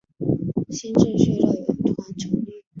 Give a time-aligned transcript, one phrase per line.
[0.71, 1.47] 新秩序乐
[1.93, 2.63] 团成立。